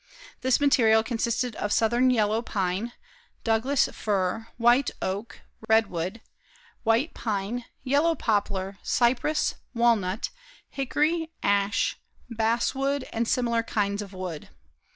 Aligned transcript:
This 0.41 0.59
material 0.59 1.03
consisted 1.03 1.55
of 1.57 1.71
Southern 1.71 2.09
yellow 2.09 2.41
pine, 2.41 2.93
Douglas 3.43 3.87
fir, 3.93 4.47
white 4.57 4.89
oak, 4.99 5.41
redwood, 5.69 6.21
white 6.81 7.13
pine, 7.13 7.65
yellow 7.83 8.15
poplar, 8.15 8.79
cypress, 8.81 9.53
walnut, 9.75 10.31
hickory, 10.69 11.31
ash, 11.43 11.97
basswood 12.31 13.03
and 13.13 13.27
similar 13.27 13.61
kinds 13.61 14.01
of 14.01 14.11
wood. 14.11 14.49